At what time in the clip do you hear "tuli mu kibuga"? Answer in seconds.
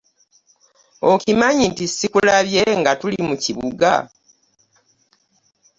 2.99-3.91